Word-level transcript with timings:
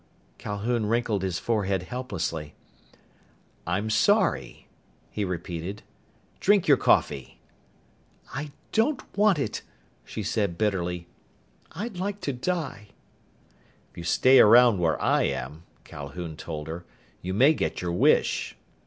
Calhoun 0.39 0.87
wrinkled 0.87 1.21
his 1.21 1.37
forehead 1.37 1.83
helplessly. 1.83 2.55
"I'm 3.67 3.91
sorry," 3.91 4.67
he 5.11 5.23
repeated. 5.23 5.83
"Drink 6.39 6.67
your 6.67 6.77
coffee!" 6.77 7.39
"I 8.33 8.51
don't 8.71 9.03
want 9.15 9.37
it," 9.37 9.61
she 10.03 10.23
said 10.23 10.57
bitterly. 10.57 11.05
"I'd 11.73 11.97
like 11.97 12.19
to 12.21 12.33
die!" 12.33 12.87
"If 13.91 13.97
you 13.99 14.03
stay 14.03 14.39
around 14.39 14.79
where 14.79 14.99
I 14.99 15.21
am," 15.25 15.65
Calhoun 15.83 16.35
told 16.35 16.67
her, 16.67 16.83
"you 17.21 17.35
may 17.35 17.53
get 17.53 17.83
your 17.83 17.91
wish. 17.93 18.57